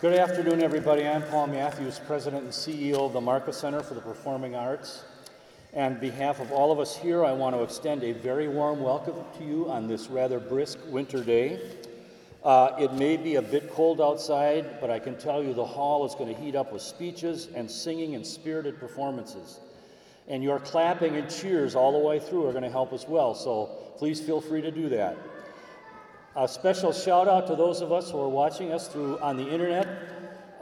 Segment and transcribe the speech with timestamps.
[0.00, 1.04] Good afternoon, everybody.
[1.04, 5.02] I'm Paul Matthews, President and CEO of the Marcus Center for the Performing Arts.
[5.72, 8.80] And on behalf of all of us here, I want to extend a very warm
[8.80, 11.58] welcome to you on this rather brisk winter day.
[12.44, 16.06] Uh, it may be a bit cold outside, but I can tell you the hall
[16.06, 19.58] is going to heat up with speeches and singing and spirited performances.
[20.28, 23.34] And your clapping and cheers all the way through are going to help as well,
[23.34, 25.16] so please feel free to do that.
[26.38, 29.48] A special shout out to those of us who are watching us through on the
[29.50, 29.88] internet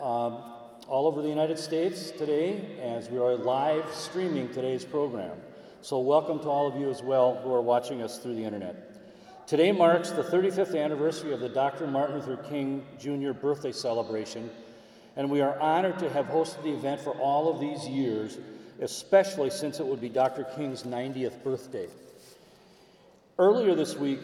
[0.01, 0.43] um,
[0.89, 5.37] all over the United States today as we are live streaming today's program.
[5.83, 8.97] So, welcome to all of you as well who are watching us through the internet.
[9.47, 11.87] Today marks the 35th anniversary of the Dr.
[11.87, 13.33] Martin Luther King Jr.
[13.33, 14.49] birthday celebration,
[15.17, 18.39] and we are honored to have hosted the event for all of these years,
[18.81, 20.45] especially since it would be Dr.
[20.57, 21.89] King's 90th birthday.
[23.39, 24.21] Earlier this week,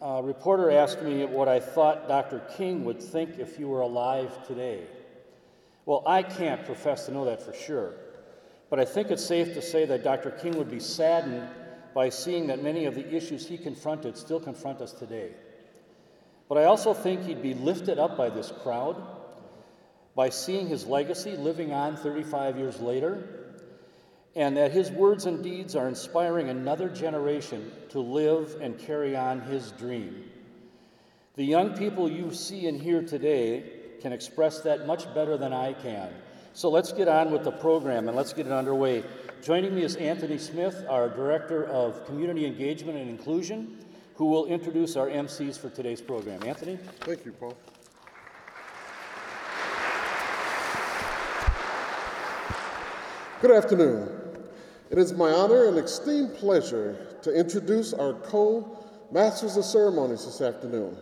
[0.00, 2.40] a reporter asked me what I thought Dr.
[2.56, 4.82] King would think if he were alive today.
[5.86, 7.94] Well, I can't profess to know that for sure,
[8.70, 10.30] but I think it's safe to say that Dr.
[10.30, 11.48] King would be saddened
[11.94, 15.30] by seeing that many of the issues he confronted still confront us today.
[16.48, 19.02] But I also think he'd be lifted up by this crowd,
[20.14, 23.47] by seeing his legacy living on 35 years later,
[24.36, 29.40] and that his words and deeds are inspiring another generation to live and carry on
[29.40, 30.24] his dream.
[31.34, 33.64] The young people you see and hear today
[34.00, 36.12] can express that much better than I can.
[36.52, 39.04] So let's get on with the program and let's get it underway.
[39.42, 43.78] Joining me is Anthony Smith, our Director of Community Engagement and Inclusion,
[44.16, 46.42] who will introduce our MCs for today's program.
[46.44, 46.76] Anthony?
[47.02, 47.56] Thank you, Paul.
[53.40, 54.17] Good afternoon.
[54.90, 60.96] It is my honor and extreme pleasure to introduce our co-masters of ceremonies this afternoon.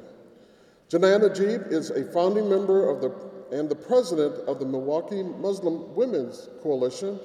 [0.90, 3.12] Janan Najeeb is a founding member of the
[3.52, 7.20] and the president of the Milwaukee Muslim Women's Coalition,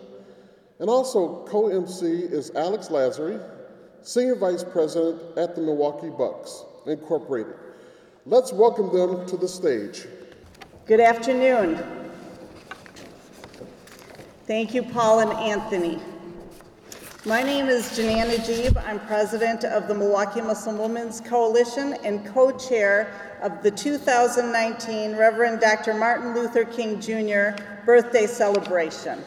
[0.79, 3.43] and also co-MC is Alex Lasry,
[4.03, 7.55] senior vice president at the Milwaukee Bucks Incorporated.
[8.27, 10.05] Let's welcome them to the stage.
[10.85, 11.83] Good afternoon.
[14.45, 15.99] Thank you, Paul and Anthony.
[17.23, 18.83] My name is Janan Najeeb.
[18.87, 25.93] I'm president of the Milwaukee Muslim Women's Coalition and co-chair of the 2019 Reverend Dr.
[25.93, 27.61] Martin Luther King Jr.
[27.85, 29.23] birthday celebration.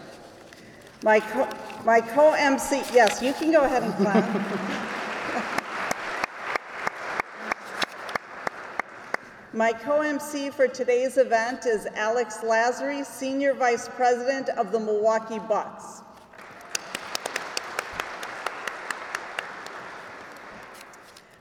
[1.05, 1.49] My co-
[1.85, 4.25] co-MC, yes, you can go ahead and clap.
[9.53, 16.04] My co-MC for today's event is Alex Lasry, Senior Vice President of the Milwaukee Bucks.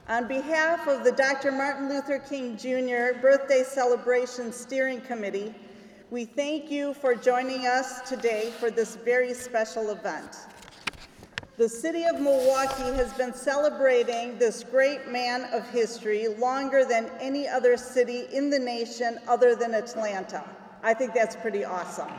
[0.10, 1.50] On behalf of the Dr.
[1.50, 3.18] Martin Luther King Jr.
[3.22, 5.56] Birthday Celebration Steering Committee,
[6.12, 10.40] we thank you for joining us today for this very special event.
[11.56, 17.48] The city of Milwaukee has been celebrating this great man of history longer than any
[17.48, 20.44] other city in the nation other than Atlanta.
[20.84, 22.12] I think that's pretty awesome.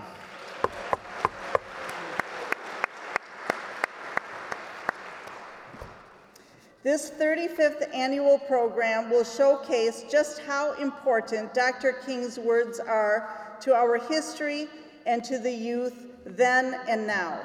[6.85, 11.95] This 35th annual program will showcase just how important Dr.
[12.05, 14.69] King's words are to our history
[15.07, 15.95] and to the youth
[16.27, 17.41] then and now.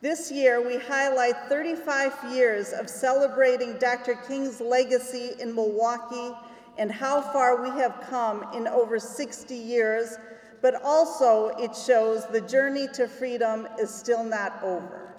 [0.00, 4.16] This year, we highlight 35 years of celebrating Dr.
[4.26, 6.36] King's legacy in Milwaukee
[6.78, 10.16] and how far we have come in over 60 years,
[10.60, 15.11] but also it shows the journey to freedom is still not over.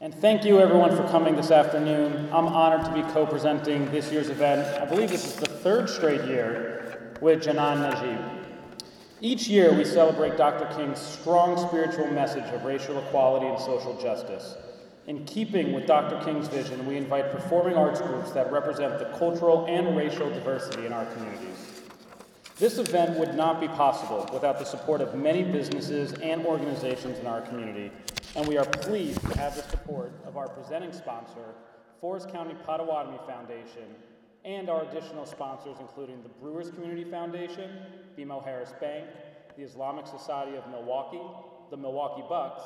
[0.00, 2.28] And thank you everyone for coming this afternoon.
[2.32, 4.80] I'm honored to be co-presenting this year's event.
[4.80, 8.44] I believe this is the third straight year with Janan Najeeb.
[9.20, 10.72] Each year we celebrate Dr.
[10.76, 14.56] King's strong spiritual message of racial equality and social justice.
[15.08, 16.24] In keeping with Dr.
[16.24, 20.92] King's vision, we invite performing arts groups that represent the cultural and racial diversity in
[20.92, 21.72] our communities.
[22.56, 27.26] This event would not be possible without the support of many businesses and organizations in
[27.26, 27.90] our community,
[28.36, 31.54] and we are pleased to have the support of our presenting sponsor,
[32.00, 33.94] Forest County Potawatomi Foundation,
[34.44, 37.70] and our additional sponsors, including the Brewers Community Foundation,
[38.16, 39.06] BMO Harris Bank,
[39.56, 41.20] the Islamic Society of Milwaukee,
[41.70, 42.62] the Milwaukee Bucks,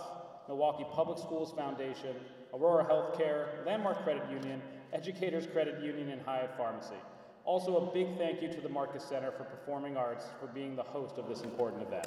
[0.48, 2.16] Milwaukee Public Schools Foundation,
[2.52, 4.60] Aurora Healthcare, Landmark Credit Union,
[4.92, 7.00] Educators Credit Union, and Hayat Pharmacy.
[7.44, 10.82] Also, a big thank you to the Marcus Center for Performing Arts for being the
[10.82, 12.06] host of this important event.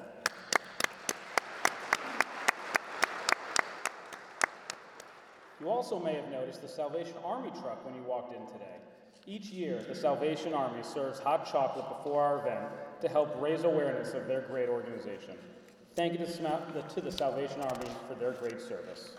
[5.59, 8.75] You also may have noticed the Salvation Army truck when you walked in today.
[9.25, 12.67] Each year, the Salvation Army serves hot chocolate before our event
[13.01, 15.35] to help raise awareness of their great organization.
[15.95, 19.15] Thank you to the- Salvation Army for their great service.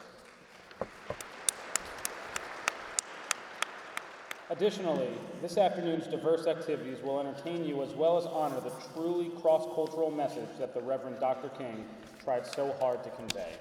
[4.48, 5.10] Additionally,
[5.42, 10.48] this afternoon's diverse activities will entertain you as well as honor the truly cross-cultural message
[10.58, 11.48] that the Reverend Dr.
[11.48, 11.84] King
[12.26, 13.52] tried so hard to convey.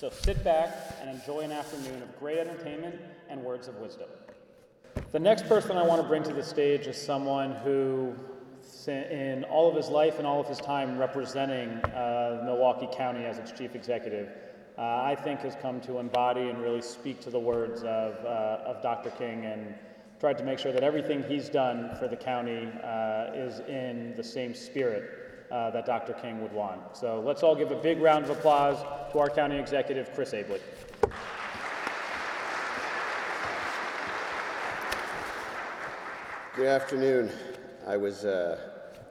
[0.00, 2.96] So sit back and enjoy an afternoon of great entertainment
[3.28, 4.08] and words of wisdom.
[5.12, 8.16] The next person I want to bring to the stage is someone who,
[8.88, 13.38] in all of his life and all of his time representing uh, Milwaukee County as
[13.38, 14.28] its chief executive,
[14.76, 18.64] uh, I think has come to embody and really speak to the words of, uh,
[18.66, 19.10] of Dr.
[19.10, 19.76] King and
[20.18, 24.24] tried to make sure that everything he's done for the county uh, is in the
[24.24, 26.12] same spirit uh, that Dr.
[26.14, 26.96] King would want.
[26.96, 28.78] So let's all give a big round of applause
[29.12, 30.60] to our county executive, Chris Abele.
[36.56, 37.30] Good afternoon.
[37.86, 38.58] I was uh,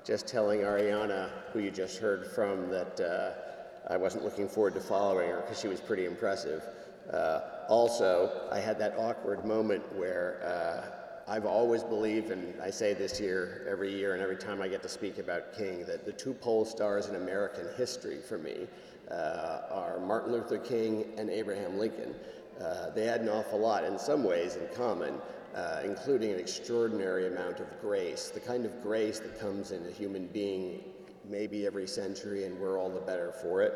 [0.04, 4.82] just telling Ariana, who you just heard from, that uh, I wasn't looking forward to
[4.82, 6.64] following her because she was pretty impressive.
[7.12, 10.97] Uh, also, I had that awkward moment where uh,
[11.30, 14.82] I've always believed, and I say this year, every year, and every time I get
[14.84, 18.66] to speak about King, that the two pole stars in American history for me
[19.12, 22.16] uh, are Martin Luther King and Abraham Lincoln.
[22.62, 25.16] Uh, they had an awful lot, in some ways, in common,
[25.54, 29.92] uh, including an extraordinary amount of grace, the kind of grace that comes in a
[29.92, 30.82] human being
[31.30, 33.74] maybe every century, and we're all the better for it.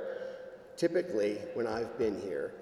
[0.78, 2.54] Typically, when I've been here,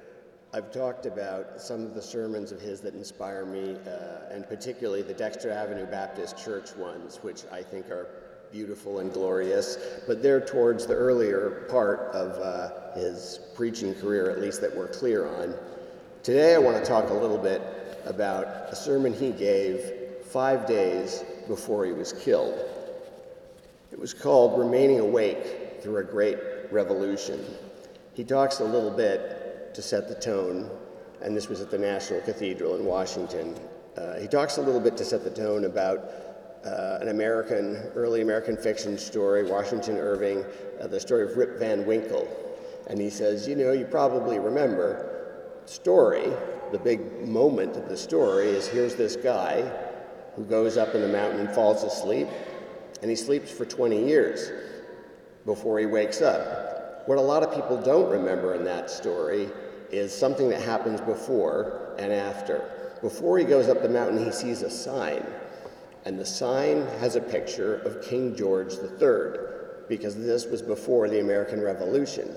[0.51, 5.03] I've talked about some of the sermons of his that inspire me, uh, and particularly
[5.03, 8.07] the Dexter Avenue Baptist Church ones, which I think are
[8.51, 14.39] beautiful and glorious, but they're towards the earlier part of uh, his preaching career, at
[14.39, 15.53] least that we're clear on.
[16.23, 17.61] Today, I want to talk a little bit
[18.05, 19.91] about a sermon he gave
[20.25, 22.57] five days before he was killed.
[23.91, 26.39] It was called Remaining Awake Through a Great
[26.71, 27.39] Revolution.
[28.15, 29.38] He talks a little bit
[29.73, 30.69] to set the tone,
[31.21, 33.55] and this was at the National Cathedral in Washington.
[33.97, 36.11] Uh, he talks a little bit to set the tone about
[36.65, 40.43] uh, an American, early American fiction story, Washington Irving,
[40.81, 42.27] uh, the story of Rip Van Winkle.
[42.87, 46.31] And he says, You know, you probably remember, story,
[46.71, 49.61] the big moment of the story is here's this guy
[50.35, 52.27] who goes up in the mountain and falls asleep,
[53.01, 54.51] and he sleeps for 20 years
[55.45, 56.68] before he wakes up.
[57.09, 59.49] What a lot of people don't remember in that story
[59.89, 62.61] is something that happens before and after.
[63.01, 65.25] Before he goes up the mountain, he sees a sign,
[66.05, 69.39] and the sign has a picture of King George III,
[69.87, 72.31] because this was before the American Revolution.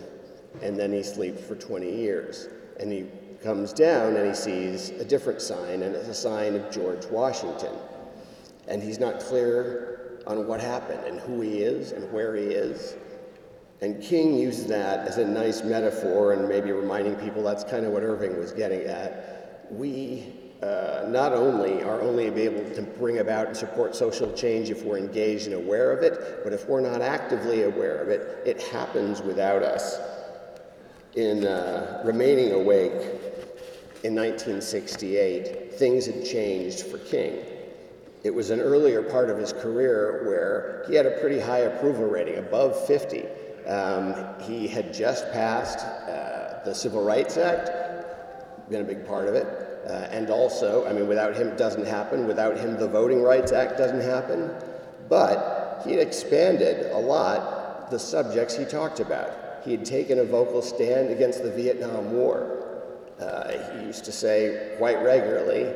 [0.63, 2.49] And then he sleeps for 20 years,
[2.81, 3.05] and he
[3.43, 7.75] comes down and he sees a different sign, and it's a sign of George Washington.
[8.69, 12.97] And he's not clear on what happened and who he is and where he is.
[13.83, 17.93] And King uses that as a nice metaphor and maybe reminding people that's kind of
[17.93, 19.67] what Irving was getting at.
[19.73, 20.33] We
[20.63, 24.99] uh, not only are only able to bring about and support social change if we're
[24.99, 29.21] engaged and aware of it, but if we're not actively aware of it, it happens
[29.21, 29.99] without us.
[31.17, 33.03] In uh, Remaining Awake
[34.05, 37.37] in 1968, things had changed for King.
[38.23, 42.07] It was an earlier part of his career where he had a pretty high approval
[42.07, 43.27] rating, above 50.
[43.67, 47.71] Um, he had just passed uh, the Civil Rights Act,
[48.71, 49.47] been a big part of it.
[49.87, 52.27] Uh, and also, I mean, without him, it doesn't happen.
[52.27, 54.51] Without him, the Voting Rights Act doesn't happen.
[55.09, 59.63] But he had expanded a lot the subjects he talked about.
[59.65, 62.81] He had taken a vocal stand against the Vietnam War.
[63.21, 65.73] Uh, he used to say quite regularly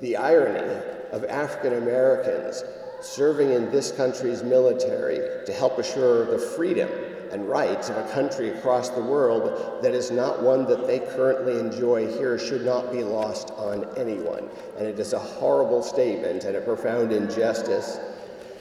[0.00, 0.82] the irony
[1.12, 2.62] of African Americans
[3.00, 6.88] serving in this country's military to help assure the freedom
[7.32, 11.58] and rights of a country across the world that is not one that they currently
[11.58, 14.48] enjoy here should not be lost on anyone.
[14.78, 17.98] And it is a horrible statement and a profound injustice.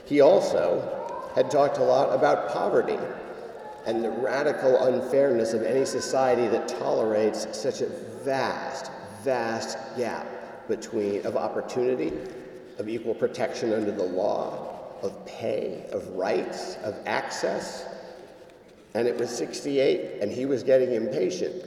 [0.05, 2.97] He also had talked a lot about poverty
[3.85, 7.87] and the radical unfairness of any society that tolerates such a
[8.23, 8.91] vast,
[9.23, 10.27] vast gap
[10.67, 12.11] between of opportunity,
[12.77, 17.85] of equal protection under the law, of pay, of rights, of access.
[18.93, 21.63] And it was 68, and he was getting impatient.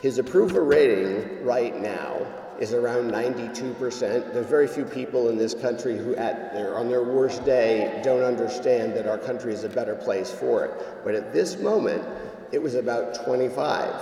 [0.00, 2.26] His approval rating right now
[2.60, 4.32] is around 92%.
[4.32, 8.22] There's very few people in this country who, at their, on their worst day, don't
[8.22, 11.04] understand that our country is a better place for it.
[11.04, 12.04] But at this moment,
[12.52, 13.94] it was about 25.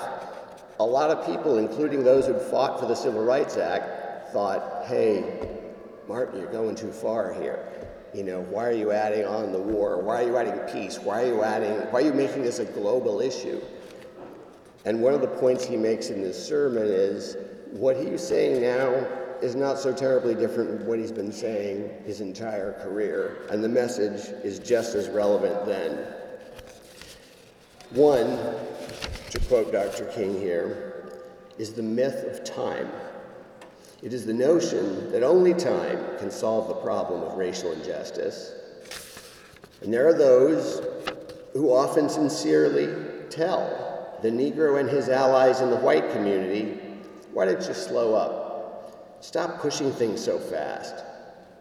[0.81, 5.61] A lot of people, including those who fought for the Civil Rights Act, thought, hey,
[6.13, 7.67] Martin, you're going too far here.
[8.13, 9.99] You know, why are you adding on the war?
[10.03, 10.99] Why are you adding peace?
[10.99, 13.63] Why are you adding, why are you making this a global issue?
[14.85, 17.39] And one of the points he makes in this sermon is
[17.71, 18.91] what he's saying now
[19.41, 23.69] is not so terribly different from what he's been saying his entire career, and the
[23.71, 25.97] message is just as relevant then.
[27.93, 28.37] One,
[29.31, 30.05] to quote Dr.
[30.15, 31.11] King here,
[31.57, 32.91] is the myth of time.
[34.03, 38.53] It is the notion that only time can solve the problem of racial injustice.
[39.81, 40.85] And there are those
[41.53, 42.93] who often sincerely
[43.31, 46.81] tell the Negro and his allies in the white community,
[47.33, 49.19] why don't you slow up?
[49.21, 51.05] Stop pushing things so fast.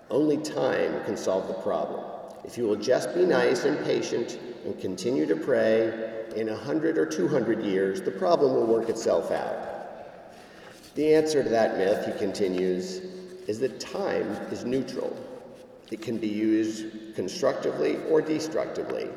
[0.10, 2.04] Only time can solve the problem.
[2.44, 6.98] If you will just be nice and patient and continue to pray, in a hundred
[6.98, 9.71] or two hundred years, the problem will work itself out.
[10.94, 12.98] The answer to that myth, he continues,
[13.48, 15.16] is that time is neutral.
[15.90, 19.08] It can be used constructively or destructively.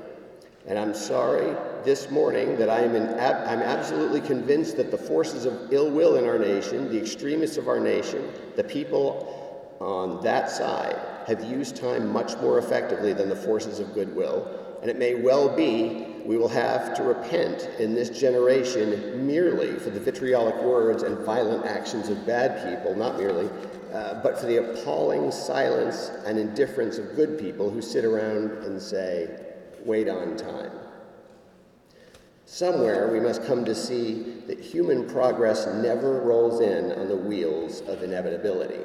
[0.66, 1.54] And I'm sorry
[1.84, 6.16] this morning that I am ab- I'm absolutely convinced that the forces of ill will
[6.16, 11.76] in our nation, the extremists of our nation, the people on that side, have used
[11.76, 14.63] time much more effectively than the forces of goodwill.
[14.84, 19.88] And it may well be we will have to repent in this generation merely for
[19.88, 23.48] the vitriolic words and violent actions of bad people, not merely,
[23.94, 28.78] uh, but for the appalling silence and indifference of good people who sit around and
[28.78, 29.30] say,
[29.86, 30.72] wait on time.
[32.44, 37.80] Somewhere we must come to see that human progress never rolls in on the wheels
[37.88, 38.82] of inevitability.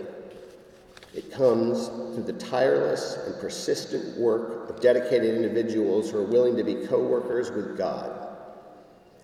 [1.14, 6.64] It comes through the tireless and persistent work of dedicated individuals who are willing to
[6.64, 8.28] be co workers with God.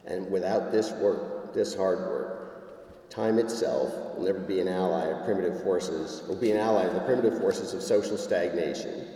[0.05, 5.25] And without this work, this hard work, time itself will never be an ally of
[5.25, 9.07] primitive forces, will be an ally of the primitive forces of social stagnation.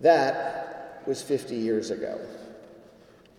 [0.00, 2.20] That was 50 years ago.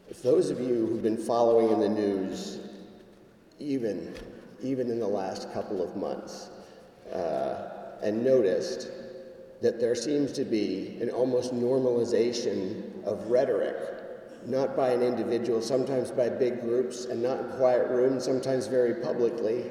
[0.09, 2.59] If those of you who've been following in the news,
[3.59, 4.15] even,
[4.63, 6.49] even in the last couple of months,
[7.13, 7.69] uh,
[8.01, 8.89] and noticed
[9.61, 13.75] that there seems to be an almost normalization of rhetoric,
[14.45, 18.95] not by an individual, sometimes by big groups, and not in quiet rooms, sometimes very
[19.01, 19.65] publicly,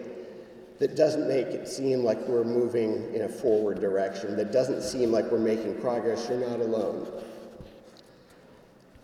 [0.78, 5.10] that doesn't make it seem like we're moving in a forward direction, that doesn't seem
[5.10, 6.28] like we're making progress.
[6.28, 7.08] You're not alone.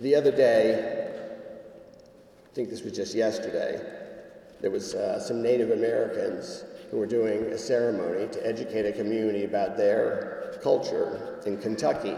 [0.01, 1.11] The other day,
[2.45, 3.81] I think this was just yesterday,
[4.61, 9.43] there was uh, some Native Americans who were doing a ceremony to educate a community
[9.43, 12.15] about their culture in Kentucky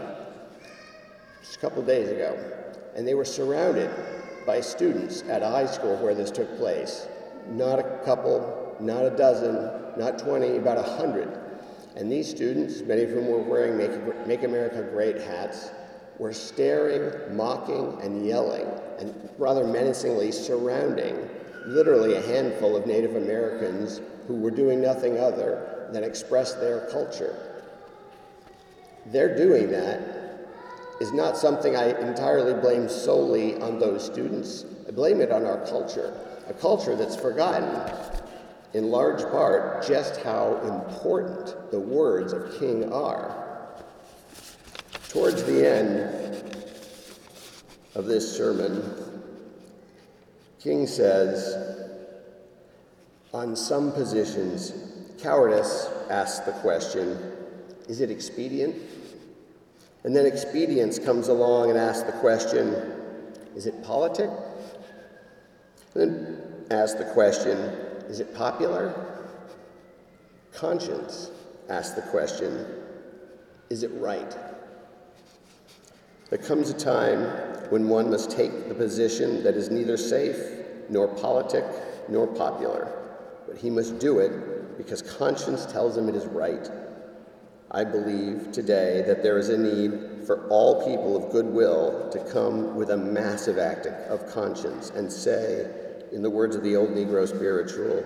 [1.41, 2.37] just a couple days ago.
[2.95, 3.89] And they were surrounded
[4.45, 7.07] by students at a high school where this took place.
[7.49, 9.55] Not a couple, not a dozen,
[9.97, 11.39] not 20, about a hundred.
[11.95, 15.71] And these students, many of whom were wearing Make, Make America Great hats,
[16.19, 18.67] were staring, mocking, and yelling,
[18.99, 21.27] and rather menacingly surrounding
[21.65, 27.63] literally a handful of Native Americans who were doing nothing other than express their culture.
[29.07, 30.47] Their doing that
[30.99, 34.65] is not something I entirely blame solely on those students.
[34.87, 36.13] I blame it on our culture,
[36.47, 37.69] a culture that's forgotten,
[38.73, 43.45] in large part, just how important the words of King are.
[45.09, 46.63] Towards the end
[47.95, 48.83] of this sermon,
[50.59, 51.86] King says,
[53.37, 54.73] on some positions,
[55.21, 57.33] cowardice asks the question
[57.87, 58.75] is it expedient?
[60.03, 62.73] And then expedience comes along and asks the question
[63.55, 64.31] is it politic?
[65.93, 67.59] And then asks the question
[68.09, 68.91] is it popular?
[70.51, 71.29] Conscience
[71.69, 72.65] asks the question
[73.69, 74.35] is it right?
[76.31, 77.21] There comes a time
[77.69, 80.37] when one must take the position that is neither safe,
[80.89, 81.65] nor politic,
[82.09, 83.06] nor popular
[83.47, 86.69] but he must do it because conscience tells him it is right.
[87.71, 92.75] I believe today that there is a need for all people of goodwill to come
[92.75, 95.69] with a massive act of conscience and say,
[96.11, 98.03] in the words of the old Negro spiritual,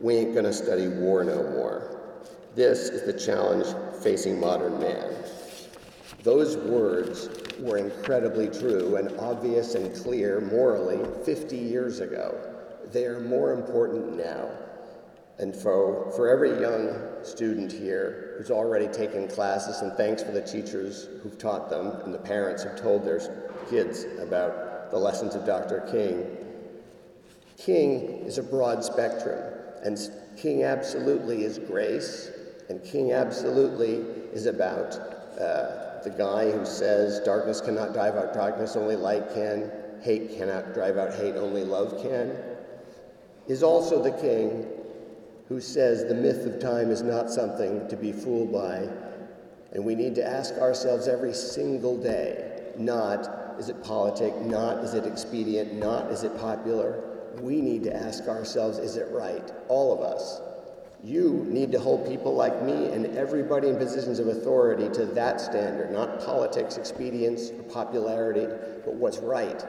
[0.00, 2.20] we ain't gonna study war no more.
[2.54, 3.66] This is the challenge
[4.02, 5.14] facing modern man.
[6.22, 7.28] Those words
[7.60, 12.34] were incredibly true and obvious and clear morally 50 years ago.
[12.92, 14.48] They are more important now.
[15.38, 20.40] And for, for every young student here who's already taken classes, and thanks for the
[20.40, 23.20] teachers who've taught them and the parents who've told their
[23.68, 25.80] kids about the lessons of Dr.
[25.90, 26.38] King,
[27.58, 29.40] King is a broad spectrum,
[29.82, 29.98] and
[30.36, 32.30] King absolutely is grace,
[32.68, 34.96] And King absolutely is about
[35.38, 39.70] uh, the guy who says darkness cannot drive out darkness, only light can.
[40.02, 42.36] Hate cannot drive out hate, only love can.
[43.46, 44.66] Is also the king
[45.48, 48.88] who says the myth of time is not something to be fooled by,
[49.72, 54.94] and we need to ask ourselves every single day not is it politic, not is
[54.94, 57.02] it expedient, not is it popular.
[57.40, 59.50] We need to ask ourselves is it right?
[59.68, 60.40] All of us.
[61.04, 65.40] You need to hold people like me and everybody in positions of authority to that
[65.40, 68.46] standard, not politics, expedience, or popularity,
[68.84, 69.64] but what's right.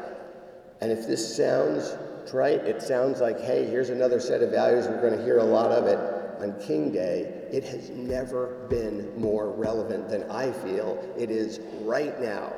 [0.81, 1.95] And if this sounds
[2.29, 5.43] trite, it sounds like, hey, here's another set of values, we're going to hear a
[5.43, 7.21] lot of it on King Day.
[7.51, 12.53] It has never been more relevant than I feel it is right now,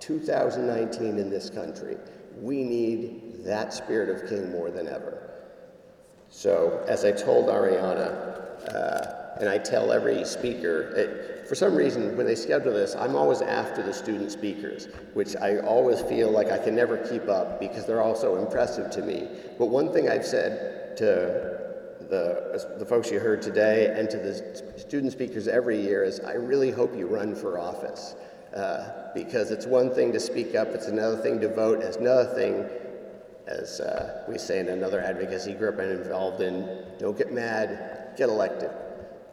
[0.00, 1.96] 2019 in this country.
[2.40, 5.20] We need that spirit of King more than ever.
[6.30, 12.16] So, as I told Ariana, uh, and I tell every speaker, it, for some reason,
[12.16, 16.50] when they schedule this, I'm always after the student speakers, which I always feel like
[16.50, 19.28] I can never keep up because they're all so impressive to me.
[19.58, 21.54] But one thing I've said to
[22.08, 26.34] the, the folks you heard today and to the student speakers every year is I
[26.34, 28.14] really hope you run for office.
[28.54, 32.32] Uh, because it's one thing to speak up, it's another thing to vote, it's another
[32.34, 32.68] thing
[33.46, 38.28] as uh, we say in another advocacy group I'm involved in, don't get mad, get
[38.28, 38.70] elected.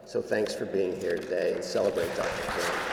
[0.06, 2.52] So thanks for being here today and celebrate Dr.
[2.52, 2.92] King.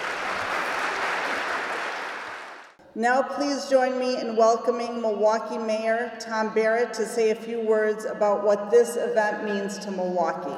[2.95, 8.05] Now, please join me in welcoming Milwaukee Mayor Tom Barrett to say a few words
[8.05, 10.51] about what this event means to Milwaukee.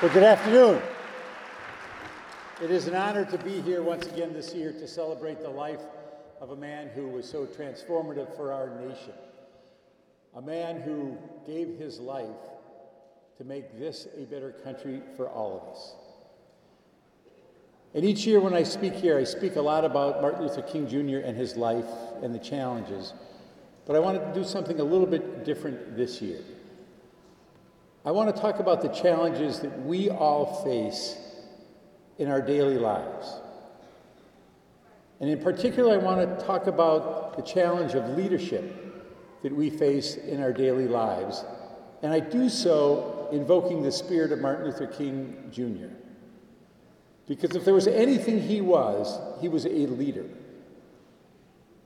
[0.00, 0.80] Well, good afternoon.
[2.62, 5.80] It is an honor to be here once again this year to celebrate the life
[6.40, 9.12] of a man who was so transformative for our nation.
[10.36, 12.28] A man who gave his life
[13.38, 15.94] to make this a better country for all of us.
[17.94, 20.88] And each year when I speak here, I speak a lot about Martin Luther King
[20.88, 21.18] Jr.
[21.18, 21.86] and his life
[22.22, 23.12] and the challenges.
[23.86, 26.40] But I wanted to do something a little bit different this year.
[28.04, 31.16] I want to talk about the challenges that we all face
[32.18, 33.40] in our daily lives.
[35.20, 38.83] And in particular, I want to talk about the challenge of leadership
[39.44, 41.44] that we face in our daily lives.
[42.02, 45.94] And I do so invoking the spirit of Martin Luther King Jr.
[47.28, 50.24] Because if there was anything he was, he was a leader.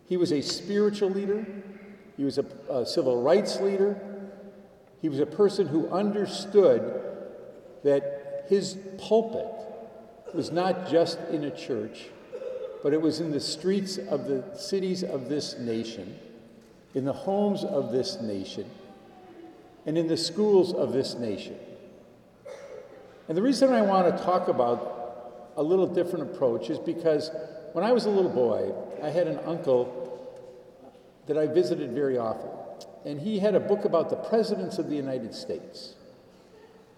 [0.07, 1.45] He was a spiritual leader,
[2.17, 4.01] he was a, a civil rights leader,
[5.03, 7.03] he was a person who understood
[7.83, 9.53] that his pulpit
[10.33, 12.07] was not just in a church,
[12.85, 16.17] but it was in the streets of the cities of this nation,
[16.95, 18.69] in the homes of this nation,
[19.87, 21.57] and in the schools of this nation.
[23.29, 27.31] And the reason I want to talk about a little different approach is because
[27.73, 28.73] when I was a little boy,
[29.03, 29.95] I had an uncle
[31.27, 32.51] that I visited very often.
[33.05, 35.95] And he had a book about the presidents of the United States.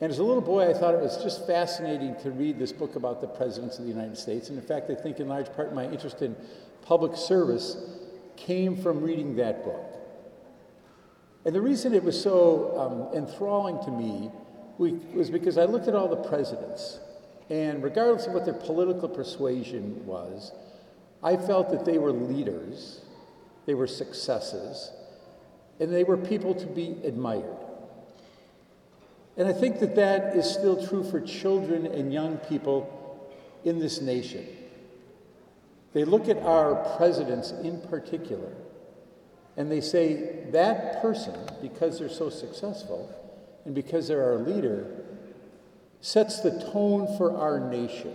[0.01, 2.97] And as a little boy, I thought it was just fascinating to read this book
[2.97, 4.49] about the presidents of the United States.
[4.49, 6.35] And in fact, I think in large part my interest in
[6.83, 7.77] public service
[8.41, 9.85] came from reading that book.
[11.45, 14.31] And the reason it was so um, enthralling to me
[14.79, 17.01] was because I looked at all the presidents,
[17.51, 20.53] and regardless of what their political persuasion was,
[21.23, 23.03] I felt that they were leaders,
[23.67, 24.91] they were successes,
[25.79, 27.57] and they were people to be admired.
[29.37, 33.29] And I think that that is still true for children and young people
[33.65, 34.47] in this nation.
[35.93, 38.53] They look at our presidents in particular
[39.57, 43.15] and they say that person, because they're so successful
[43.65, 44.87] and because they're our leader,
[46.01, 48.15] sets the tone for our nation.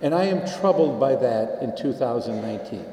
[0.00, 2.84] And I am troubled by that in 2019.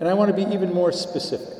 [0.00, 1.54] And I want to be even more specific.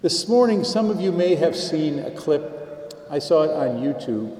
[0.00, 4.36] This morning, some of you may have seen a clip, I saw it on YouTube,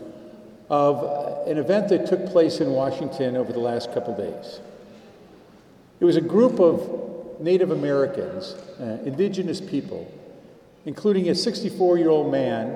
[0.70, 4.60] of an event that took place in Washington over the last couple days.
[6.00, 10.10] It was a group of Native Americans, uh, indigenous people,
[10.84, 12.70] including a 64 year old man,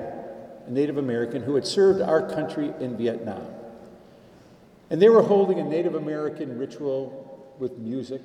[0.67, 3.45] a Native American, who had served our country in Vietnam.
[4.89, 8.21] And they were holding a Native American ritual with music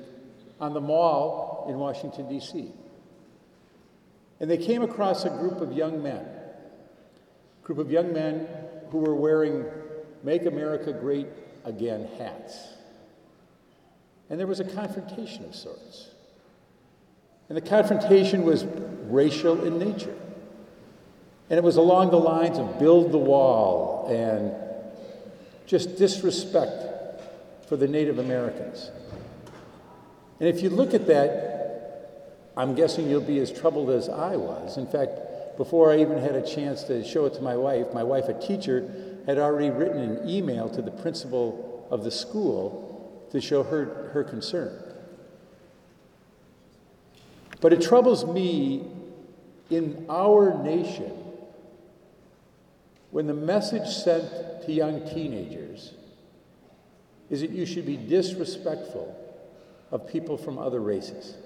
[0.61, 2.71] on the mall in Washington, D.C.
[4.41, 8.47] And they came across a group of young men, a group of young men
[8.95, 9.65] who were wearing
[10.23, 11.27] Make America Great
[11.65, 12.57] Again hats.
[14.31, 16.11] And there was a confrontation of sorts.
[17.49, 18.65] And the confrontation was
[19.09, 20.15] racial in nature.
[21.51, 24.55] And it was along the lines of build the wall and
[25.67, 27.21] just disrespect
[27.67, 28.93] for the Native Americans.
[30.39, 34.77] And if you look at that, I'm guessing you'll be as troubled as I was.
[34.77, 35.19] In fact,
[35.57, 38.35] before I even had a chance to show it to my wife, my wife, a
[38.35, 44.11] teacher, had already written an email to the principal of the school to show her,
[44.13, 44.81] her concern.
[47.61, 48.87] But it troubles me
[49.71, 51.13] in our nation
[53.11, 55.95] when the message sent to young teenagers
[57.31, 59.17] is that you should be disrespectful
[59.91, 61.37] of people from other races,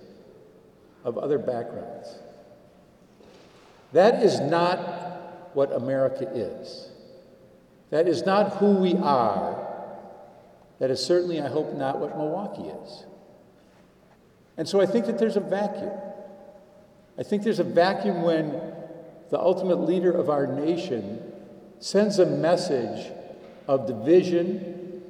[1.04, 2.08] of other backgrounds.
[3.92, 6.90] That is not what America is.
[7.90, 9.66] That is not who we are.
[10.78, 13.04] That is certainly, I hope, not what Milwaukee is.
[14.56, 15.92] And so I think that there's a vacuum.
[17.18, 18.50] I think there's a vacuum when
[19.30, 21.22] the ultimate leader of our nation
[21.80, 23.12] sends a message
[23.66, 25.02] of division,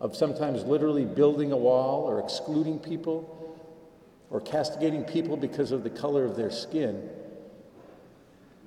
[0.00, 3.36] of sometimes literally building a wall or excluding people
[4.30, 7.08] or castigating people because of the color of their skin.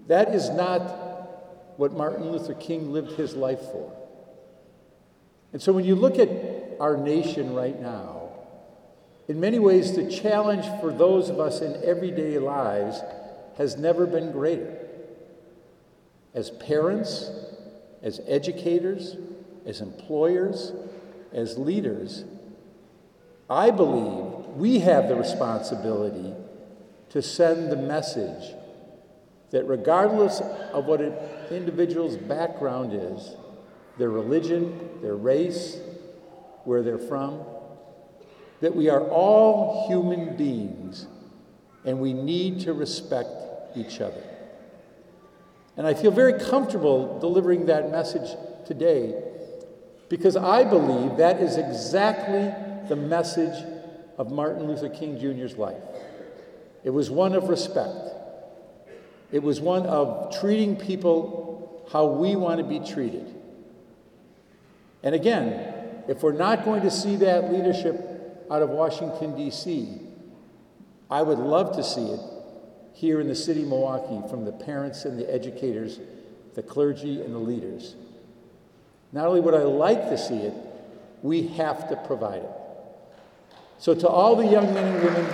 [0.08, 0.82] That is not
[1.78, 3.92] what Martin Luther King lived his life for.
[5.54, 6.30] And so when you look at
[6.80, 8.30] our nation right now,
[9.28, 13.02] in many ways, the challenge for those of us in everyday lives
[13.58, 14.78] has never been greater.
[16.34, 17.32] As parents,
[18.02, 19.16] as educators,
[19.66, 20.74] as employers,
[21.32, 22.26] as leaders,
[23.50, 26.34] I believe we have the responsibility
[27.10, 28.56] to send the message
[29.54, 30.42] that regardless
[30.74, 31.14] of what an
[31.52, 33.36] individual's background is,
[34.00, 35.78] their religion, their race,
[36.64, 37.40] where they're from,
[38.62, 41.06] that we are all human beings
[41.86, 43.30] and we need to respect
[43.76, 44.24] each other.
[45.78, 48.36] And I feel very comfortable delivering that message
[48.66, 49.22] today
[50.10, 52.52] because I believe that is exactly
[52.90, 53.64] the message
[54.18, 55.84] of Martin Luther King Jr.'s life.
[56.84, 58.14] It was one of respect,
[59.34, 63.26] it was one of treating people how we want to be treated.
[65.02, 70.00] And again, if we're not going to see that leadership out of Washington, D.C.,
[71.10, 72.20] I would love to see it
[72.94, 76.00] here in the city of Milwaukee from the parents and the educators,
[76.54, 77.96] the clergy and the leaders.
[79.12, 80.54] Not only would I like to see it,
[81.24, 82.52] we have to provide it.
[83.80, 85.26] So, to all the young men and women,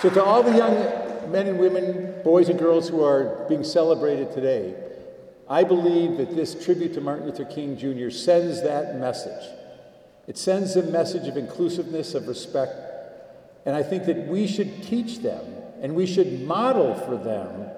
[0.00, 4.32] so to all the young men and women, boys and girls who are being celebrated
[4.32, 4.74] today,
[5.48, 8.10] I believe that this tribute to Martin Luther King Jr.
[8.10, 9.44] sends that message.
[10.26, 12.72] It sends a message of inclusiveness, of respect,
[13.64, 15.44] and I think that we should teach them
[15.80, 17.68] and we should model for them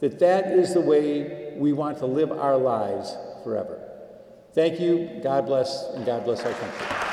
[0.00, 3.78] that that is the way we want to live our lives forever.
[4.52, 5.20] Thank you.
[5.22, 7.11] God bless, and God bless our country.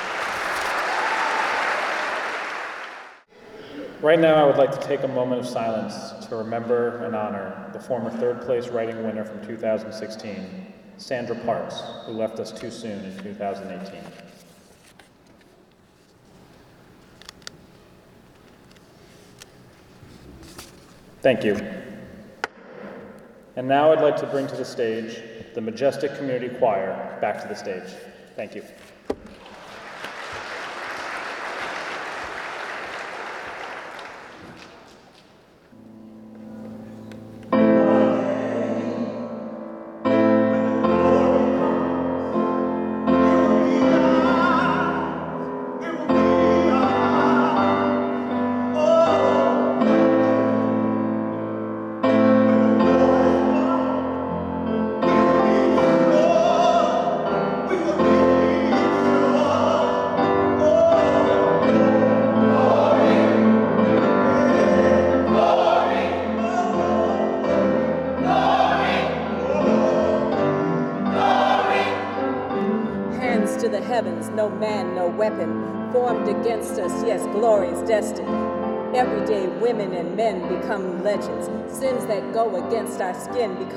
[4.02, 7.70] Right now, I would like to take a moment of silence to remember and honor
[7.74, 13.04] the former third place writing winner from 2016, Sandra Parks, who left us too soon
[13.04, 14.02] in 2018.
[21.22, 21.60] Thank you.
[23.58, 25.22] And now I'd like to bring to the stage
[25.54, 27.94] the Majestic Community Choir back to the stage.
[28.38, 28.64] Thank you.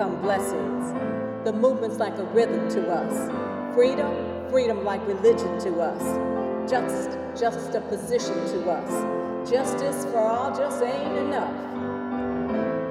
[0.02, 0.92] Become blessings.
[1.44, 3.30] The movement's like a rhythm to us.
[3.72, 6.68] Freedom, freedom like religion to us.
[6.68, 9.48] Just, just a position to us.
[9.48, 11.54] Justice for all just ain't enough.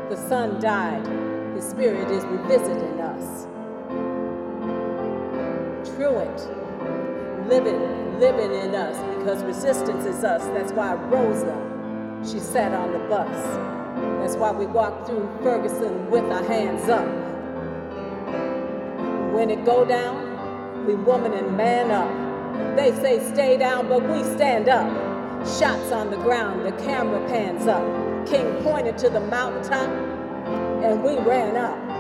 [0.09, 1.05] The son died,
[1.53, 3.45] his spirit is revisiting us.
[5.95, 6.37] Truant,
[7.49, 10.45] living, living in us because resistance is us.
[10.53, 11.57] That's why Rosa,
[12.23, 13.70] she sat on the bus.
[14.21, 17.07] That's why we walk through Ferguson with our hands up.
[19.33, 22.77] When it go down, we woman and man up.
[22.77, 24.87] They say stay down, but we stand up.
[25.57, 27.83] Shots on the ground, the camera pans up.
[28.27, 29.89] King pointed to the mountaintop,
[30.83, 31.90] and we ran up.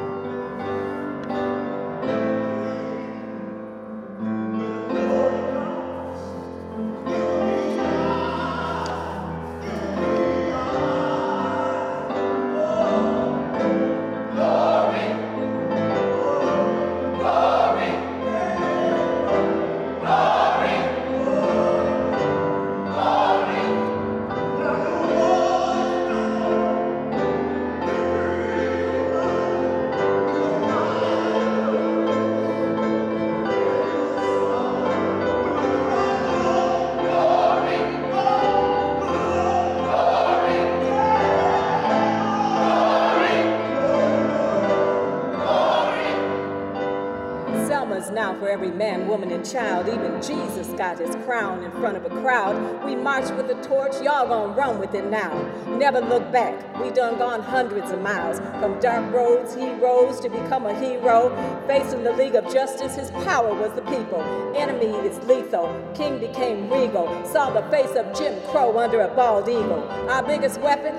[48.51, 49.87] Every man, woman, and child.
[49.87, 52.85] Even Jesus got his crown in front of a crowd.
[52.85, 55.31] We march with a torch, y'all gonna run with it now.
[55.77, 58.39] Never look back, we done gone hundreds of miles.
[58.59, 61.29] From dark roads he rose to become a hero.
[61.65, 64.21] Facing the League of Justice, his power was the people.
[64.53, 67.07] Enemy is lethal, king became regal.
[67.25, 69.87] Saw the face of Jim Crow under a bald eagle.
[70.09, 70.93] Our biggest weapon,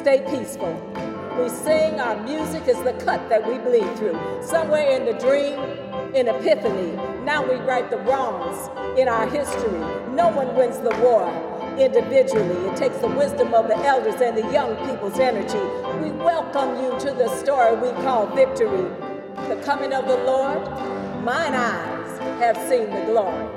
[0.00, 0.74] stay peaceful.
[1.38, 4.18] We sing, our music is the cut that we bleed through.
[4.42, 5.60] Somewhere in the dream,
[6.16, 9.78] in epiphany, now we right the wrongs in our history.
[10.14, 11.28] No one wins the war
[11.78, 12.70] individually.
[12.70, 15.60] It takes the wisdom of the elders and the young people's energy.
[16.02, 18.88] We welcome you to the story we call victory.
[19.48, 20.64] The coming of the Lord,
[21.22, 23.55] mine eyes have seen the glory.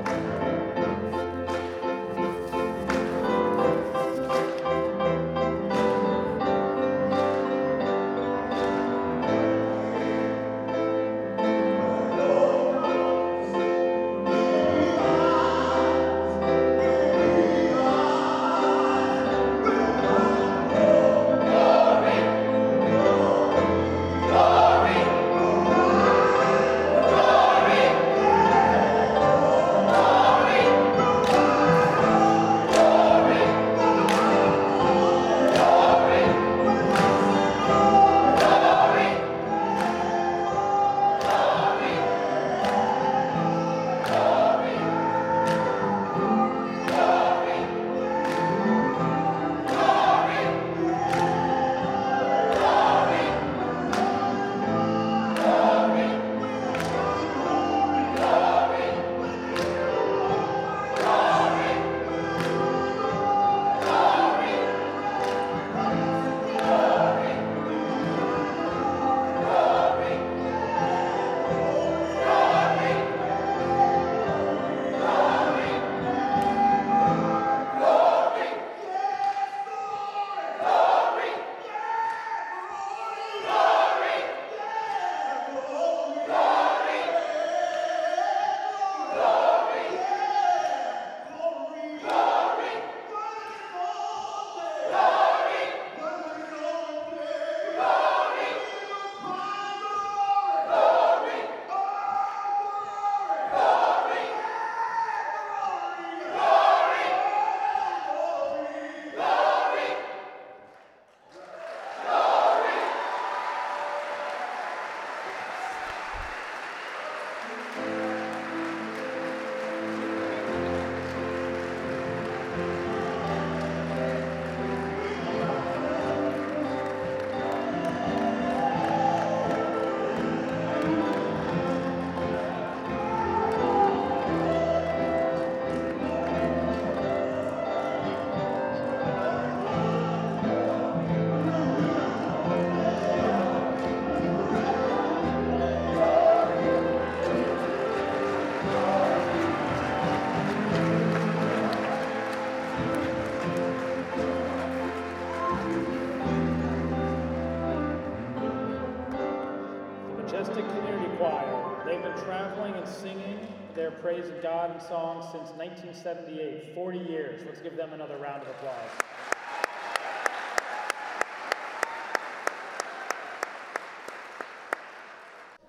[164.02, 167.44] Praise of God in song since 1978, 40 years.
[167.46, 168.90] Let's give them another round of applause.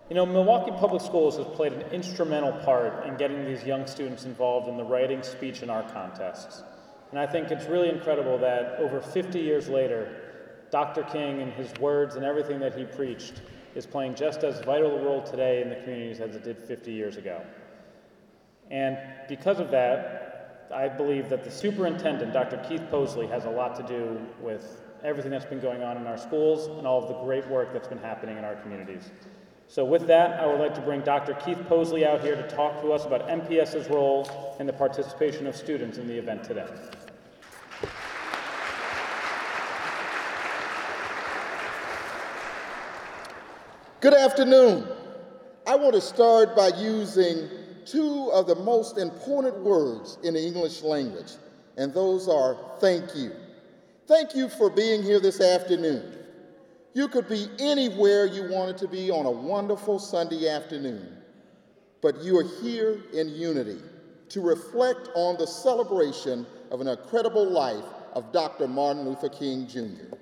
[0.08, 4.24] You know, Milwaukee Public Schools has played an instrumental part in getting these young students
[4.24, 6.62] involved in the writing, speech, and art contests.
[7.10, 10.08] And I think it's really incredible that over 50 years later,
[10.70, 11.02] Dr.
[11.04, 13.42] King and his words and everything that he preached
[13.74, 16.92] is playing just as vital a role today in the communities as it did 50
[16.92, 17.44] years ago.
[18.70, 22.58] And because of that, I believe that the superintendent, Dr.
[22.68, 26.18] Keith Posley, has a lot to do with everything that's been going on in our
[26.18, 29.10] schools and all of the great work that's been happening in our communities.
[29.66, 31.34] So with that, I would like to bring Dr.
[31.34, 35.56] Keith Posley out here to talk to us about MPS's role and the participation of
[35.56, 36.66] students in the event today.
[44.00, 44.88] Good afternoon.
[45.66, 47.48] I want to start by using
[47.90, 51.32] two of the most important words in the English language,
[51.76, 53.32] and those are thank you.
[54.06, 56.16] Thank you for being here this afternoon.
[56.94, 61.16] You could be anywhere you wanted to be on a wonderful Sunday afternoon,
[62.00, 63.78] but you are here in unity
[64.30, 68.66] to reflect on the celebration of an incredible life of Dr.
[68.66, 70.16] Martin Luther King Jr.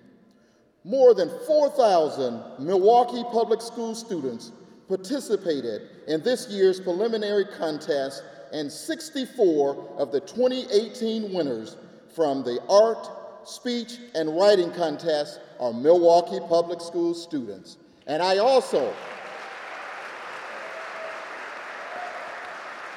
[0.84, 4.52] More than 4,000 Milwaukee Public School students
[4.88, 11.76] participated in this year's preliminary contest, and 64 of the 2018 winners
[12.14, 13.08] from the art,
[13.46, 17.76] speech, and writing contest are Milwaukee Public School students.
[18.06, 18.94] And I also,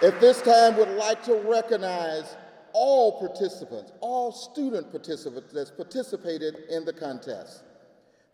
[0.01, 2.35] at this time, would like to recognize
[2.73, 7.63] all participants, all student participants that participated in the contest.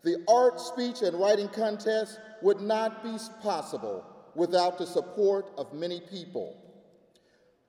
[0.04, 6.00] The art, speech, and writing contest would not be possible without the support of many
[6.00, 6.56] people.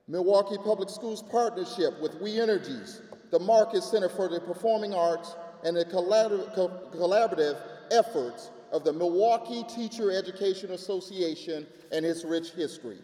[0.07, 5.75] Milwaukee Public Schools partnership with We Energies, the Marcus Center for the Performing Arts, and
[5.75, 7.57] the collaborative
[7.91, 12.99] efforts of the Milwaukee Teacher Education Association and its rich history.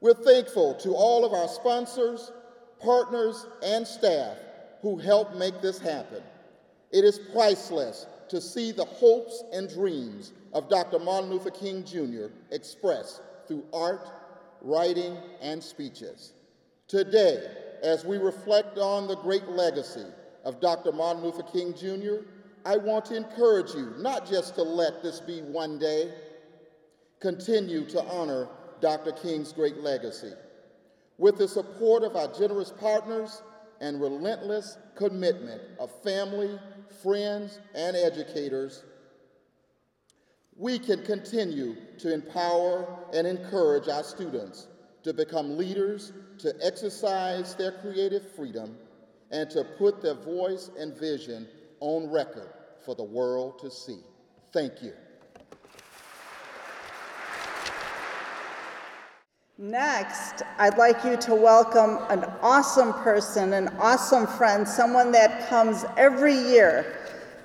[0.00, 2.30] We're thankful to all of our sponsors,
[2.78, 4.36] partners, and staff
[4.82, 6.22] who helped make this happen.
[6.90, 10.98] It is priceless to see the hopes and dreams of Dr.
[10.98, 12.26] Martin Luther King Jr.
[12.50, 14.08] expressed through art,
[14.60, 16.32] writing, and speeches.
[16.88, 17.44] Today,
[17.82, 20.06] as we reflect on the great legacy
[20.44, 20.92] of Dr.
[20.92, 22.24] Martin Luther King Jr.,
[22.64, 26.12] I want to encourage you not just to let this be one day,
[27.20, 28.48] continue to honor
[28.80, 29.12] Dr.
[29.12, 30.32] King's great legacy.
[31.18, 33.42] With the support of our generous partners
[33.80, 36.58] and relentless commitment of family,
[37.02, 38.84] friends, and educators,
[40.56, 44.68] we can continue to empower and encourage our students
[45.02, 48.76] to become leaders, to exercise their creative freedom,
[49.30, 51.48] and to put their voice and vision
[51.80, 52.50] on record
[52.84, 54.00] for the world to see.
[54.52, 54.92] Thank you.
[59.62, 65.84] Next, I'd like you to welcome an awesome person, an awesome friend, someone that comes
[65.98, 66.96] every year,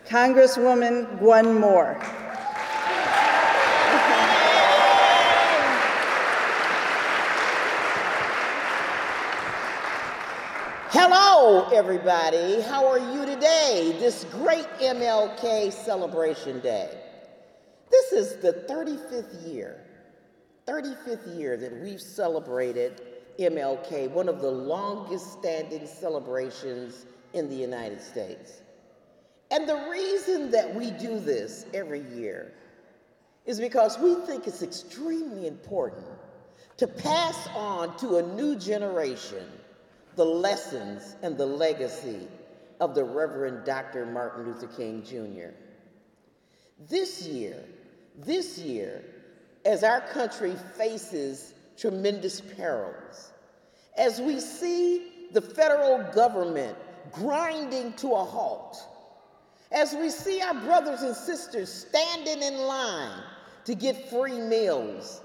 [0.08, 2.00] Congresswoman Gwen Moore.
[10.92, 12.62] Hello, everybody.
[12.62, 13.94] How are you today?
[14.00, 16.98] This great MLK celebration day.
[17.92, 19.82] This is the 35th year,
[20.68, 23.02] 35th year that we've celebrated
[23.40, 28.62] MLK, one of the longest standing celebrations in the United States.
[29.52, 32.54] And the reason that we do this every year
[33.46, 36.06] is because we think it's extremely important
[36.78, 39.46] to pass on to a new generation
[40.16, 42.28] the lessons and the legacy
[42.80, 44.06] of the Reverend Dr.
[44.06, 45.54] Martin Luther King Jr.
[46.90, 47.64] This year,
[48.18, 49.04] this year,
[49.66, 53.32] as our country faces tremendous perils,
[53.98, 56.78] as we see the federal government
[57.12, 58.78] grinding to a halt,
[59.72, 63.24] as we see our brothers and sisters standing in line
[63.66, 65.22] to get free meals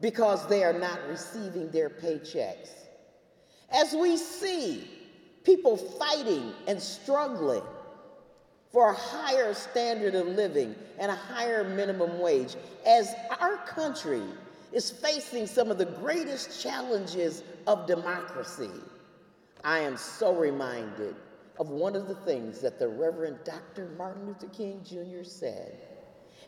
[0.00, 2.70] because they are not receiving their paychecks,
[3.70, 4.90] as we see
[5.44, 7.62] people fighting and struggling
[8.74, 14.24] for a higher standard of living and a higher minimum wage, as our country
[14.72, 18.72] is facing some of the greatest challenges of democracy,
[19.62, 21.14] I am so reminded
[21.60, 23.90] of one of the things that the Reverend Dr.
[23.96, 25.22] Martin Luther King Jr.
[25.22, 25.78] said,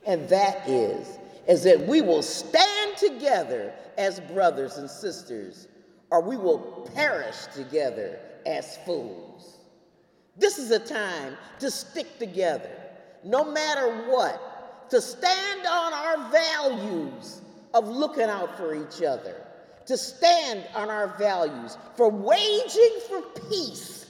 [0.05, 5.69] and that is, is that we will stand together as brothers and sisters
[6.11, 9.56] or we will perish together as fools.
[10.39, 12.71] This is a time to stick together,
[13.25, 14.89] no matter what.
[14.91, 17.41] to stand on our values
[17.75, 19.43] of looking out for each other,
[19.87, 24.07] to stand on our values for waging for peace,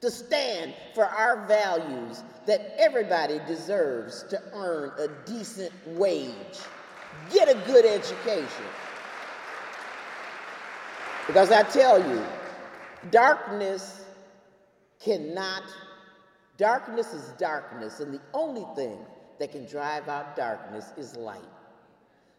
[0.00, 6.60] to stand for our values that everybody deserves to earn a decent wage,
[7.32, 8.64] get a good education.
[11.26, 12.24] Because I tell you,
[13.10, 14.04] darkness
[15.00, 15.62] cannot,
[16.56, 18.98] darkness is darkness, and the only thing
[19.38, 21.40] that can drive out darkness is light.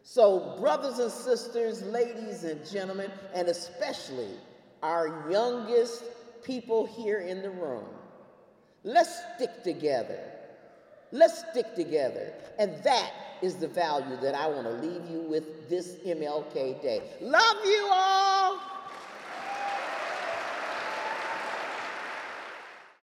[0.03, 4.31] So, brothers and sisters, ladies and gentlemen, and especially
[4.81, 6.03] our youngest
[6.43, 7.83] people here in the room,
[8.83, 10.19] let's stick together.
[11.11, 12.33] Let's stick together.
[12.57, 17.01] And that is the value that I want to leave you with this MLK Day.
[17.21, 18.59] Love you all!